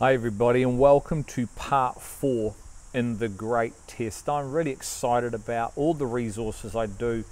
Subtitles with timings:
[0.00, 2.54] Hi, everybody, and welcome to part four
[2.94, 4.28] in the Great Test.
[4.28, 7.24] I'm really excited about all the resources I do,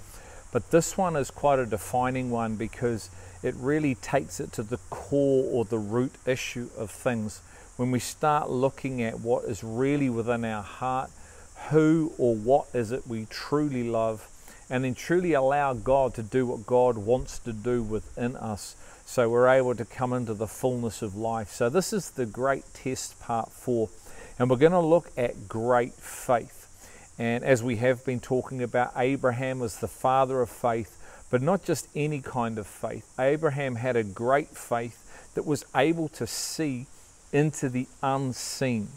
[0.51, 3.09] but this one is quite a defining one because
[3.41, 7.41] it really takes it to the core or the root issue of things.
[7.77, 11.13] When we start looking at what is really within our heart,
[11.69, 14.27] who or what is it we truly love,
[14.69, 18.77] and then truly allow God to do what God wants to do within us
[19.09, 21.51] so we're able to come into the fullness of life.
[21.51, 23.89] So, this is the great test part four,
[24.39, 26.65] and we're going to look at great faith.
[27.19, 30.99] And as we have been talking about, Abraham was the father of faith,
[31.31, 33.09] but not just any kind of faith.
[33.19, 36.87] Abraham had a great faith that was able to see
[37.33, 38.89] into the unseen.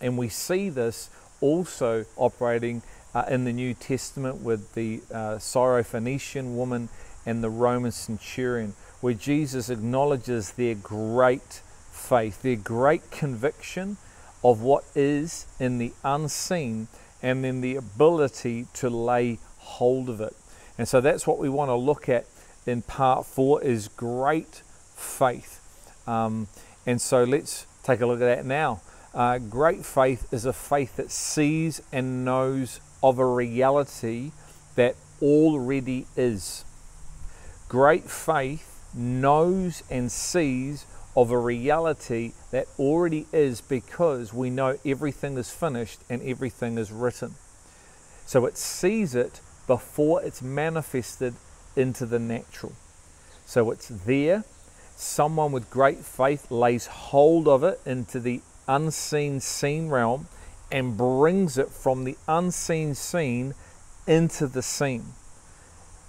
[0.00, 2.82] And we see this also operating
[3.16, 6.90] uh, in the New Testament with the uh, Syrophoenician woman
[7.24, 13.96] and the Roman centurion where Jesus acknowledges their great faith, their great conviction
[14.44, 16.88] of what is in the unseen,
[17.22, 20.36] and then the ability to lay hold of it.
[20.76, 22.26] And so that's what we want to look at
[22.66, 24.62] in part four is great
[24.94, 25.62] faith.
[26.06, 26.48] Um,
[26.84, 28.82] and so let's take a look at that now.
[29.14, 34.32] Uh, great faith is a faith that sees and knows of a reality
[34.74, 36.64] that already is.
[37.68, 45.38] Great faith knows and sees of a reality that already is because we know everything
[45.38, 47.34] is finished and everything is written.
[48.26, 51.34] So it sees it before it's manifested
[51.74, 52.72] into the natural.
[53.46, 54.44] So it's there.
[54.96, 60.26] Someone with great faith lays hold of it into the unseen seen realm
[60.70, 63.54] and brings it from the unseen scene
[64.06, 65.04] into the seen.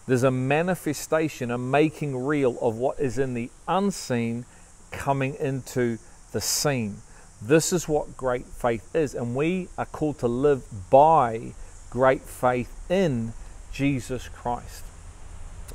[0.07, 4.45] There's a manifestation, a making real of what is in the unseen
[4.91, 5.97] coming into
[6.31, 6.97] the seen.
[7.41, 11.53] This is what great faith is, and we are called to live by
[11.89, 13.33] great faith in
[13.71, 14.83] Jesus Christ.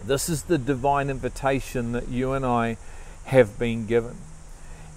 [0.04, 2.78] This is the divine invitation that you and I
[3.26, 4.16] have been given.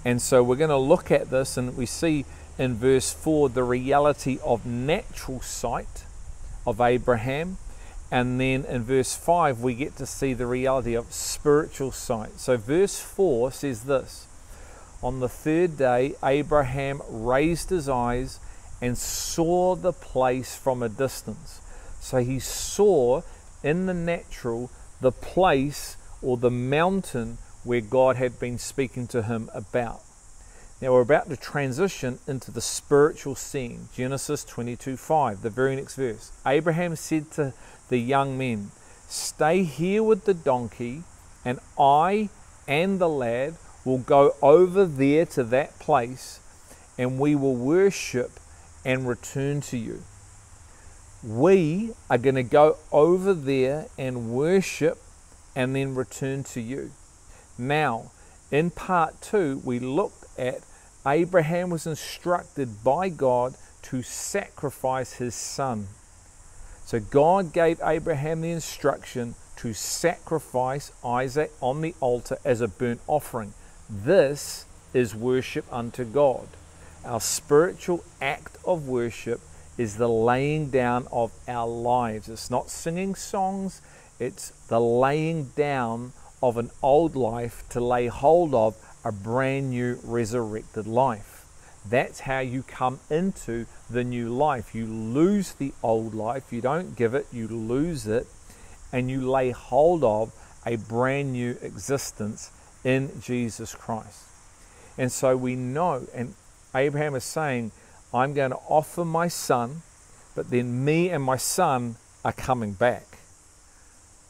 [0.04, 2.24] And so we're going to look at this, and we see
[2.58, 6.04] in verse 4 the reality of natural sight
[6.66, 7.58] of Abraham
[8.10, 12.38] and then in verse 5, we get to see the reality of spiritual sight.
[12.38, 14.28] So, verse 4 says this
[15.02, 18.38] On the third day, Abraham raised his eyes
[18.80, 21.60] and saw the place from a distance.
[22.00, 23.22] So, he saw
[23.64, 29.50] in the natural the place or the mountain where God had been speaking to him
[29.52, 30.05] about.
[30.80, 33.88] Now we're about to transition into the spiritual scene.
[33.94, 36.32] Genesis 22 5, the very next verse.
[36.46, 37.54] Abraham said to
[37.88, 38.70] the young men,
[39.08, 41.04] Stay here with the donkey,
[41.46, 42.28] and I
[42.68, 43.54] and the lad
[43.86, 46.40] will go over there to that place,
[46.98, 48.32] and we will worship
[48.84, 50.02] and return to you.
[51.24, 54.98] We are going to go over there and worship
[55.54, 56.90] and then return to you.
[57.56, 58.10] Now,
[58.50, 60.60] in part two, we looked at
[61.06, 65.86] Abraham was instructed by God to sacrifice his son.
[66.84, 73.00] So God gave Abraham the instruction to sacrifice Isaac on the altar as a burnt
[73.06, 73.54] offering.
[73.88, 76.48] This is worship unto God.
[77.04, 79.40] Our spiritual act of worship
[79.78, 82.28] is the laying down of our lives.
[82.28, 83.80] It's not singing songs,
[84.18, 90.00] it's the laying down of an old life to lay hold of a brand new
[90.02, 91.44] resurrected life.
[91.88, 94.74] That's how you come into the new life.
[94.74, 98.26] You lose the old life, you don't give it, you lose it,
[98.92, 100.34] and you lay hold of
[100.66, 102.50] a brand new existence
[102.82, 104.24] in Jesus Christ.
[104.98, 106.34] And so we know, and
[106.74, 107.70] Abraham is saying,
[108.12, 109.82] I'm going to offer my son,
[110.34, 111.94] but then me and my son
[112.24, 113.15] are coming back.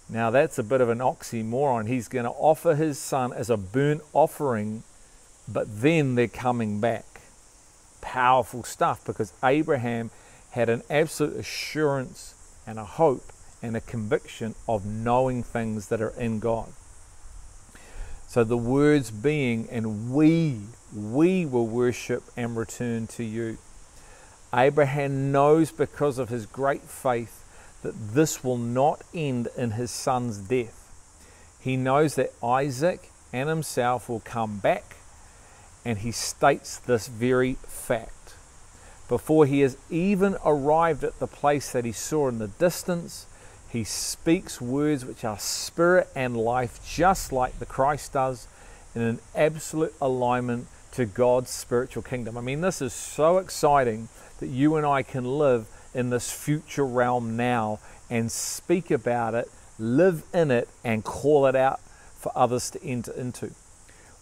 [0.08, 1.88] Now that's a bit of an oxymoron.
[1.88, 4.84] He's going to offer his son as a burnt offering,
[5.48, 7.04] but then they're coming back
[8.00, 10.10] powerful stuff because Abraham
[10.52, 12.34] had an absolute assurance
[12.66, 13.32] and a hope
[13.62, 16.68] and a conviction of knowing things that are in God.
[18.28, 20.60] So the words being, and we,
[20.94, 23.58] we will worship and return to you.
[24.54, 27.44] Abraham knows because of his great faith
[27.86, 30.90] that this will not end in his son's death.
[31.60, 34.96] He knows that Isaac and himself will come back
[35.84, 38.34] and he states this very fact.
[39.08, 43.26] Before he has even arrived at the place that he saw in the distance,
[43.70, 48.48] he speaks words which are spirit and life, just like the Christ does,
[48.96, 52.36] in an absolute alignment to God's spiritual kingdom.
[52.36, 54.08] I mean, this is so exciting
[54.40, 59.50] that you and I can live in this future realm now and speak about it,
[59.78, 61.80] live in it, and call it out
[62.14, 63.50] for others to enter into.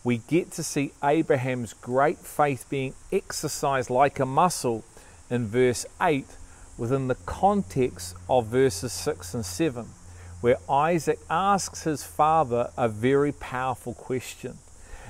[0.05, 4.85] We get to see Abraham's great faith being exercised like a muscle
[5.31, 6.27] in verse 8
[6.77, 9.87] within the context of verses 6 and 7,
[10.41, 14.59] where Isaac asks his father a very powerful question.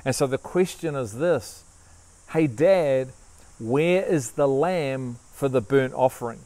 [0.04, 1.64] And so the question is this
[2.30, 3.08] Hey, Dad,
[3.58, 6.40] where is the lamb for the burnt offering?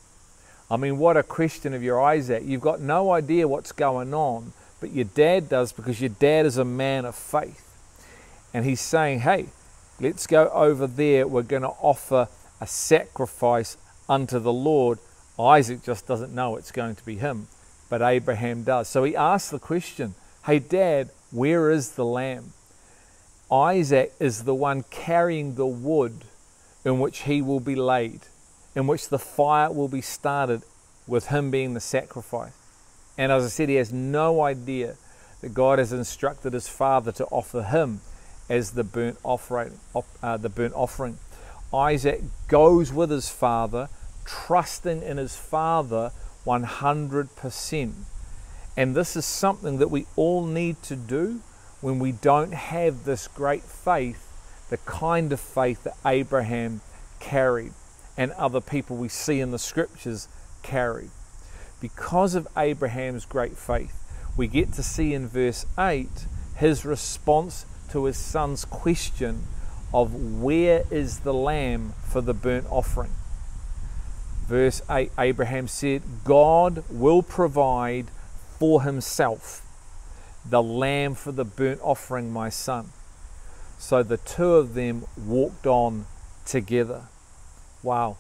[0.71, 2.43] I mean, what a question of your Isaac.
[2.45, 6.59] You've got no idea what's going on, but your dad does because your dad is
[6.59, 7.65] a man of faith.
[8.53, 9.47] And he's saying, Hey,
[10.01, 11.27] let's go over there.
[11.27, 12.29] We're going to offer
[12.61, 13.77] a sacrifice
[14.09, 14.99] unto the Lord.
[15.39, 17.49] Isaac just doesn't know it's going to be him,
[17.89, 18.89] but Abraham does.
[18.89, 22.53] So he asks the question, Hey, Dad, where is the lamb?
[23.51, 26.25] Isaac is the one carrying the wood
[26.85, 28.21] in which he will be laid,
[28.79, 30.63] in which the fire will be started
[31.09, 32.53] with him being the sacrifice.
[33.19, 34.95] And as I said, he has no idea
[35.41, 38.03] that God has instructed his father to offer him
[38.49, 39.81] as the burnt offering.
[40.23, 41.19] Uh, the burnt offering.
[41.75, 43.89] Isaac goes with his father,
[44.25, 46.13] trusting in his father
[46.47, 47.93] 100%.
[48.77, 51.41] And this is something that we all need to do
[51.81, 56.81] when we don't have this great faith, the kind of faith that Abraham
[57.19, 57.73] carried
[58.19, 60.29] and other people we see in the scriptures
[60.63, 61.11] carried.
[61.81, 63.95] Because of Abraham's great faith,
[64.37, 66.27] we get to see in verse 8
[66.57, 69.45] his response to his son's question
[69.95, 73.13] of where is the lamb for the burnt offering.
[74.47, 78.07] Verse 8 Abraham said, God will provide
[78.59, 79.65] for himself
[80.45, 82.91] the lamb for the burnt offering, my son.
[83.79, 86.07] So the two of them walked on
[86.45, 87.05] together.
[87.83, 88.17] Wow.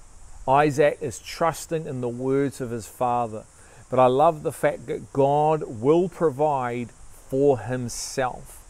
[0.46, 3.44] Isaac is trusting in the words of his father.
[3.90, 8.64] But I love the fact that God will provide for himself.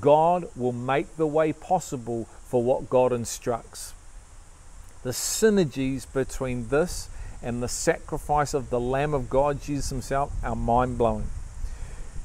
[0.00, 3.94] God will make the way possible for what God instructs.
[5.02, 7.08] The synergies between this
[7.42, 11.28] and the sacrifice of the Lamb of God, Jesus Himself, are mind blowing.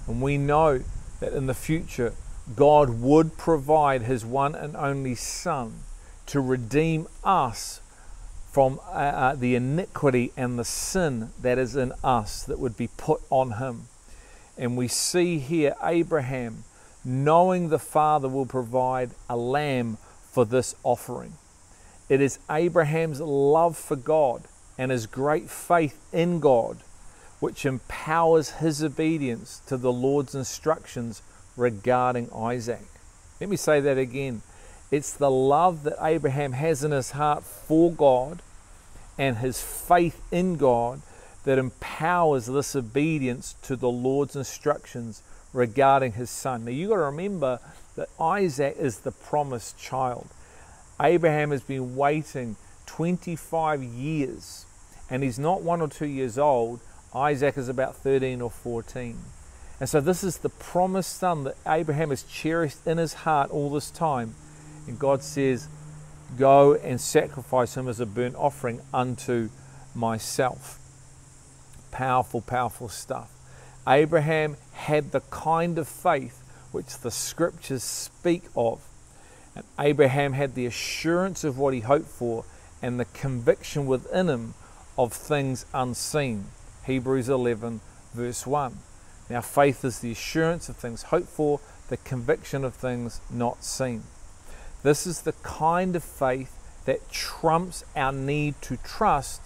[0.08, 0.84] And we know
[1.20, 2.14] that in the future,
[2.56, 5.84] God would provide His one and only Son
[6.28, 7.82] to redeem us
[8.52, 12.90] from uh, uh, the iniquity and the sin that is in us that would be
[12.98, 13.88] put on Him.
[14.58, 16.64] And we see here Abraham
[17.04, 19.98] knowing the Father will provide a lamb
[20.32, 21.34] for this offering.
[22.10, 24.44] It is Abraham's love for God
[24.78, 26.78] and his great faith in God
[27.42, 31.24] which empowers his obedience to the Lord's instructions
[31.58, 32.86] regarding Isaac.
[33.40, 34.44] Let me say that again.
[34.92, 38.42] It's the love that Abraham has in his heart for God
[39.18, 41.02] and his faith in God
[41.46, 45.24] that empowers this obedience to the Lord's instructions
[45.54, 46.66] regarding his son.
[46.66, 47.60] Now, you've got to remember
[47.96, 50.28] that Isaac is the promised child.
[51.02, 54.66] Abraham has been waiting 25 years,
[55.10, 56.82] and he's not one or two years old.
[57.16, 59.18] Isaac is about 13 or 14.
[59.80, 63.72] And so, this is the promised son that Abraham has cherished in his heart all
[63.72, 64.36] this time.
[64.88, 65.68] And God says,
[66.38, 69.50] Go and sacrifice him as a burnt offering unto
[69.94, 70.80] myself.
[71.92, 73.32] Powerful, powerful stuff.
[73.88, 76.42] Abraham had the kind of faith
[76.72, 78.82] which the scriptures speak of.
[79.56, 82.46] And Abraham had the assurance of what he hoped for
[82.82, 84.54] and the conviction within him
[84.98, 86.46] of things unseen.
[86.86, 87.82] Hebrews 11,
[88.14, 88.78] verse 1.
[89.30, 94.04] Now, faith is the assurance of things hoped for, the conviction of things not seen.
[94.84, 99.42] This is the kind of faith that trumps our need to trust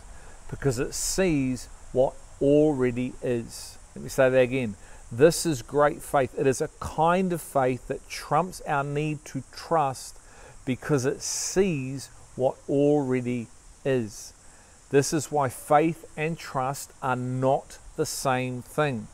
[0.49, 3.77] because it sees what already is.
[3.95, 4.75] Let me say that again.
[5.11, 6.33] This is great faith.
[6.37, 10.17] It is a kind of faith that trumps our need to trust
[10.65, 13.47] because it sees what already
[13.83, 14.33] is.
[14.89, 19.07] This is why faith and trust are not the same thing.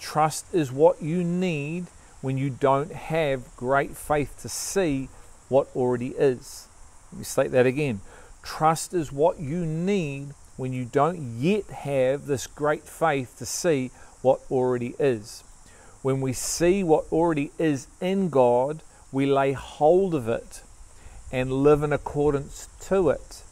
[0.00, 1.86] Trust is what you need
[2.20, 5.08] when you don't have great faith to see
[5.52, 6.66] what already is.
[7.12, 8.00] Let me state that again.
[8.42, 13.90] Trust is what you need when you don't yet have this great faith to see
[14.22, 15.44] what already is.
[16.00, 18.82] When we see what already is in God,
[19.12, 20.62] we lay hold of it
[21.30, 23.42] and live in accordance to it.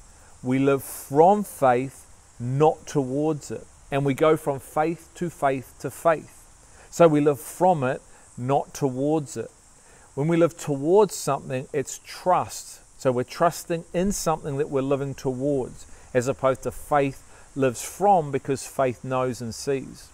[0.43, 2.07] We live from faith,
[2.41, 3.67] not towards it.
[3.91, 6.47] And we go from faith to faith to faith.
[6.91, 8.01] So we live from it,
[8.39, 9.51] not towards it.
[10.15, 12.81] When we live towards something, it's trust.
[13.01, 17.23] So we're trusting in something that we're living towards, as opposed to faith
[17.57, 20.09] lives from because faith knows and sees.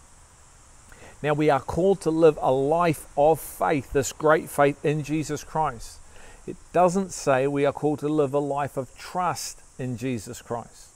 [1.22, 5.42] Now we are called to live a life of faith, this great faith in Jesus
[5.42, 5.98] Christ.
[6.46, 10.90] It doesn't say we are called to live a life of trust in Jesus Christ.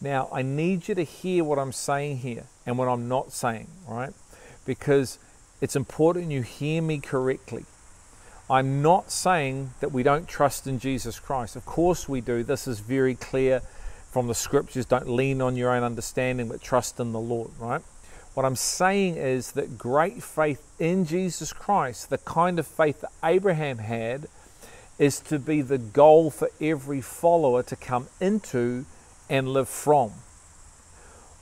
[0.00, 3.68] Now, I need you to hear what I'm saying here and what I'm not saying,
[3.88, 4.12] right?
[4.64, 5.18] Because
[5.60, 7.64] it's important you hear me correctly.
[8.50, 11.56] I'm not saying that we don't trust in Jesus Christ.
[11.56, 12.42] Of course we do.
[12.42, 13.62] This is very clear
[14.10, 14.84] from the scriptures.
[14.84, 17.80] Don't lean on your own understanding, but trust in the Lord, right?
[18.34, 23.12] What I'm saying is that great faith in Jesus Christ, the kind of faith that
[23.22, 24.26] Abraham had,
[24.98, 28.84] is to be the goal for every follower to come into
[29.30, 30.12] and live from.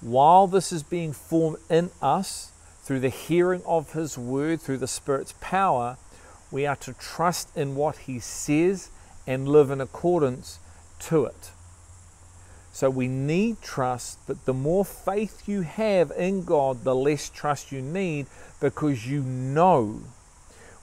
[0.01, 4.89] While this is being formed in us through the hearing of His word, through the
[4.89, 5.97] Spirit's power,
[6.53, 8.91] we are to trust in what He says
[9.27, 10.61] and live in accordance
[11.01, 11.51] to it.
[12.73, 17.73] So we need trust, but the more faith you have in God, the less trust
[17.73, 18.27] you need
[18.61, 20.03] because you know.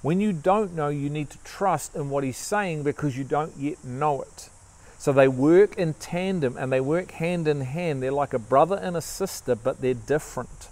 [0.01, 3.55] When you don't know, you need to trust in what He's saying because you don't
[3.57, 4.49] yet know it.
[4.97, 8.03] So they work in tandem and they work hand in hand.
[8.03, 10.69] They're like a brother and a sister, but they're different.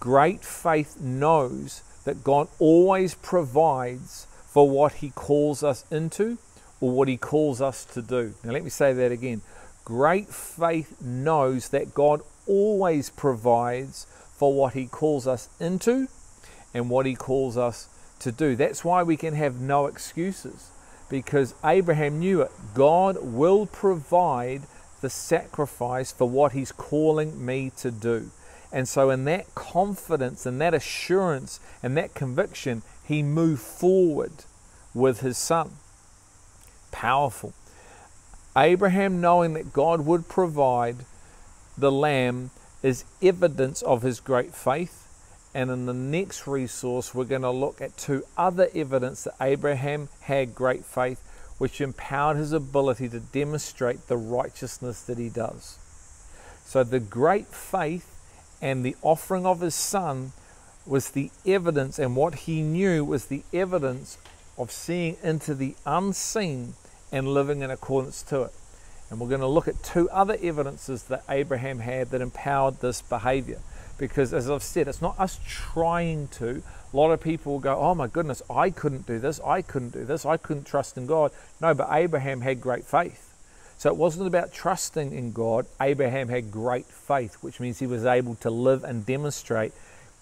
[0.00, 6.38] Great faith knows that God always provides for what He calls us into
[6.80, 8.34] or what He calls us to do.
[8.44, 9.42] Now, let me say that again.
[9.84, 14.06] Great faith knows that God always provides
[14.36, 16.08] for what He calls us into
[16.72, 17.88] and what He calls us
[18.20, 18.56] to do.
[18.56, 20.70] That's why we can have no excuses
[21.08, 22.50] because Abraham knew it.
[22.74, 24.62] God will provide
[25.00, 28.30] the sacrifice for what He's calling me to do.
[28.74, 34.32] And so, in that confidence and that assurance and that conviction, he moved forward
[34.92, 35.76] with his son.
[36.90, 37.52] Powerful.
[38.56, 40.96] Abraham, knowing that God would provide
[41.78, 42.50] the lamb,
[42.82, 45.06] is evidence of his great faith.
[45.54, 50.08] And in the next resource, we're going to look at two other evidence that Abraham
[50.22, 51.22] had great faith,
[51.58, 55.78] which empowered his ability to demonstrate the righteousness that he does.
[56.64, 58.10] So, the great faith
[58.60, 60.32] and the offering of his son
[60.86, 64.18] was the evidence, and what he knew was the evidence
[64.58, 66.74] of seeing into the unseen
[67.10, 68.52] and living in accordance to it.
[69.10, 73.02] And we're going to look at two other evidences that Abraham had that empowered this
[73.02, 73.60] behavior.
[73.96, 76.62] Because, as I've said, it's not us trying to.
[76.92, 79.92] A lot of people will go, Oh my goodness, I couldn't do this, I couldn't
[79.92, 81.30] do this, I couldn't trust in God.
[81.60, 83.33] No, but Abraham had great faith.
[83.84, 85.66] So it wasn't about trusting in God.
[85.78, 89.74] Abraham had great faith, which means he was able to live and demonstrate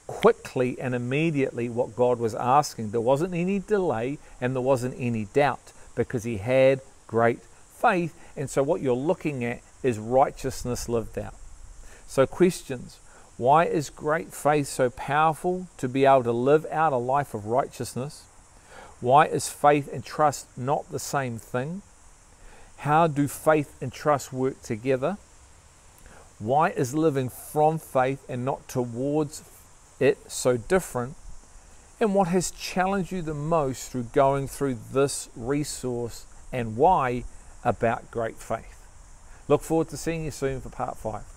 [0.08, 2.90] quickly and immediately what God was asking.
[2.90, 7.38] There wasn't any delay and there wasn't any doubt because he had great
[7.78, 8.12] faith.
[8.36, 11.36] And so what you're looking at is righteousness lived out.
[12.08, 12.98] So, questions
[13.36, 17.46] why is great faith so powerful to be able to live out a life of
[17.46, 18.24] righteousness?
[19.00, 21.82] Why is faith and trust not the same thing?
[22.82, 25.16] How do faith and trust work together?
[26.40, 29.44] Why is living from faith and not towards
[30.00, 31.14] it so different?
[32.00, 37.22] And what has challenged you the most through going through this resource and why
[37.64, 38.84] about great faith?
[39.46, 41.31] Look forward to seeing you soon for part five.